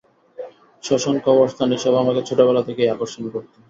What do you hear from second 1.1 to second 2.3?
কবরস্থান এইসব আমাকে